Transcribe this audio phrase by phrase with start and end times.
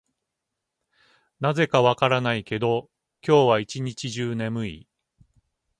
[1.41, 2.89] なぜか分からないけど、
[3.23, 4.87] 今日は一日中眠い。